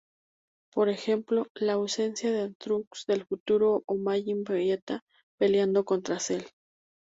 Por 0.73 0.89
ejemplo, 0.89 1.45
la 1.53 1.73
ausencia 1.73 2.31
de 2.31 2.55
Trunks 2.55 3.05
del 3.05 3.23
futuro, 3.27 3.83
o 3.85 3.97
Majin 3.97 4.43
Vegeta 4.43 5.03
peleando 5.39 5.85
contra 5.85 6.17
Cell. 6.19 6.43